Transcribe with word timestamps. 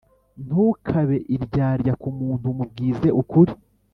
ntukabe 0.45 1.17
iryarya 1.35 1.93
ku 2.01 2.09
muntu 2.19 2.47
mubwize 2.57 3.07
ukuri 3.21 3.53